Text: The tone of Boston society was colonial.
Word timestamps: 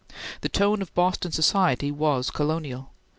The 0.41 0.49
tone 0.49 0.81
of 0.81 0.91
Boston 0.95 1.31
society 1.31 1.91
was 1.91 2.31
colonial. 2.31 2.89